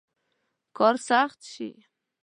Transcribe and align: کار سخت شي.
کار 0.77 0.95
سخت 1.07 1.39
شي. 1.53 1.69